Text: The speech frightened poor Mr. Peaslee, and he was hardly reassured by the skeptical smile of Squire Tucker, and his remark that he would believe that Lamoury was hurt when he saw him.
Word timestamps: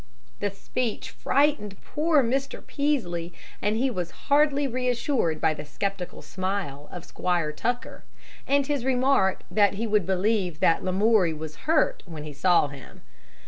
The 0.39 0.49
speech 0.49 1.11
frightened 1.11 1.77
poor 1.85 2.23
Mr. 2.23 2.65
Peaslee, 2.65 3.33
and 3.61 3.77
he 3.77 3.91
was 3.91 4.09
hardly 4.29 4.65
reassured 4.67 5.39
by 5.39 5.53
the 5.53 5.63
skeptical 5.63 6.23
smile 6.23 6.89
of 6.91 7.05
Squire 7.05 7.51
Tucker, 7.51 8.03
and 8.47 8.65
his 8.65 8.83
remark 8.83 9.41
that 9.51 9.75
he 9.75 9.85
would 9.85 10.07
believe 10.07 10.59
that 10.59 10.83
Lamoury 10.83 11.33
was 11.33 11.55
hurt 11.69 12.01
when 12.07 12.23
he 12.23 12.33
saw 12.33 12.67
him. 12.69 13.01